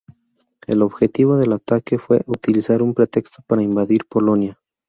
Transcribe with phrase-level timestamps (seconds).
[0.65, 4.59] El objetivo del ataque fue utilizar un pretexto para invadir Polonia.